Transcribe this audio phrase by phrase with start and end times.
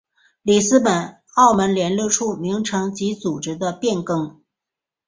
[0.41, 4.41] 里斯本澳门联络处名称及组织的变更。